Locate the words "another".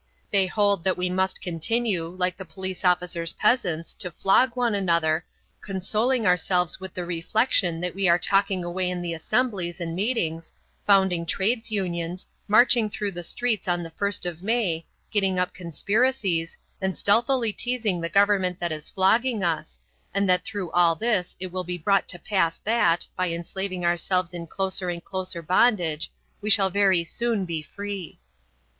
4.73-5.23